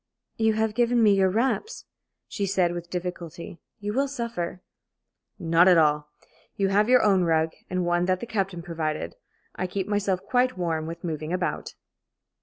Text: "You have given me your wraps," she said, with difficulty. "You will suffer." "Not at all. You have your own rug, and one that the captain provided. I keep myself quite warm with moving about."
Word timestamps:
"You 0.37 0.53
have 0.53 0.73
given 0.73 1.03
me 1.03 1.13
your 1.13 1.29
wraps," 1.29 1.85
she 2.27 2.47
said, 2.47 2.71
with 2.73 2.89
difficulty. 2.89 3.59
"You 3.77 3.93
will 3.93 4.07
suffer." 4.07 4.63
"Not 5.37 5.67
at 5.67 5.77
all. 5.77 6.09
You 6.55 6.69
have 6.69 6.89
your 6.89 7.03
own 7.03 7.23
rug, 7.23 7.51
and 7.69 7.85
one 7.85 8.05
that 8.05 8.19
the 8.19 8.25
captain 8.25 8.63
provided. 8.63 9.13
I 9.55 9.67
keep 9.67 9.87
myself 9.87 10.23
quite 10.23 10.57
warm 10.57 10.87
with 10.87 11.03
moving 11.03 11.31
about." 11.31 11.75